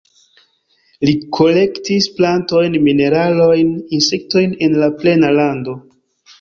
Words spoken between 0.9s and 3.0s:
Li kolektis plantojn,